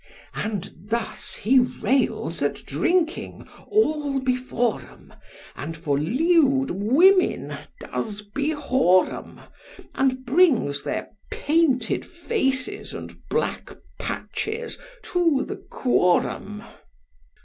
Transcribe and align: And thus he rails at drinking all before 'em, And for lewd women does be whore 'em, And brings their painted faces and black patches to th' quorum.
And 0.33 0.73
thus 0.89 1.35
he 1.35 1.59
rails 1.59 2.41
at 2.41 2.55
drinking 2.65 3.47
all 3.67 4.19
before 4.19 4.81
'em, 4.81 5.13
And 5.55 5.77
for 5.77 5.99
lewd 5.99 6.71
women 6.71 7.53
does 7.79 8.23
be 8.23 8.49
whore 8.49 9.13
'em, 9.13 9.41
And 9.93 10.25
brings 10.25 10.81
their 10.81 11.09
painted 11.31 12.03
faces 12.03 12.95
and 12.95 13.15
black 13.29 13.75
patches 13.99 14.79
to 15.03 15.45
th' 15.45 15.69
quorum. 15.69 16.63